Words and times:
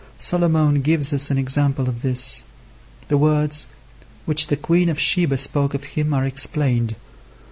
Solomon 0.17 0.81
gives 0.81 1.13
us 1.13 1.29
an 1.29 1.37
example 1.37 1.87
of 1.87 2.01
this. 2.01 2.41
(The 3.09 3.19
words 3.19 3.67
which 4.25 4.47
the 4.47 4.55
queen 4.57 4.89
of 4.89 4.99
Sheba 4.99 5.37
spoke 5.37 5.75
of 5.75 5.83
him 5.83 6.11
are 6.11 6.25
explained.) 6.25 6.95